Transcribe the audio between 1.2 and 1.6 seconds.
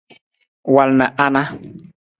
a na.